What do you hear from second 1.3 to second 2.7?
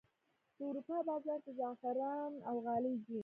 ته زعفران او